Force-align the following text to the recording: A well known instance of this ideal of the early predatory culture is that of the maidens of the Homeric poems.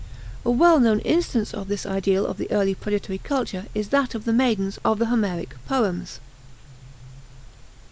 A 0.43 0.49
well 0.49 0.79
known 0.79 0.97
instance 1.01 1.53
of 1.53 1.67
this 1.67 1.85
ideal 1.85 2.25
of 2.25 2.39
the 2.39 2.49
early 2.49 2.73
predatory 2.73 3.19
culture 3.19 3.67
is 3.75 3.89
that 3.89 4.15
of 4.15 4.25
the 4.25 4.33
maidens 4.33 4.79
of 4.83 4.97
the 4.97 5.05
Homeric 5.05 5.55
poems. 5.67 6.19